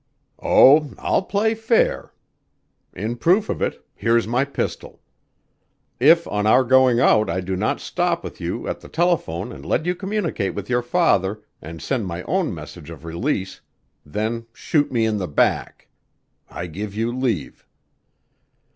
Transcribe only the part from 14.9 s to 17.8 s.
me in the back. I give you leave."